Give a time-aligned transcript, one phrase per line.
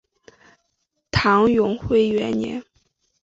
[1.11, 2.63] 唐永徽元年。